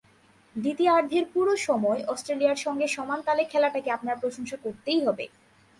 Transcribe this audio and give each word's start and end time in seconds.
দ্বিতীয়ার্ধের 0.55 1.25
পুরো 1.33 1.53
সময় 1.67 2.01
অস্ট্রেলিয়ার 2.05 2.63
সঙ্গে 2.65 2.87
সমান 2.87 3.19
তালে 3.25 3.43
খেলাটাকে 3.51 3.89
আপনার 3.91 4.19
প্রশংসা 4.21 4.57
করতেই 4.63 4.99
হবে। 5.05 5.25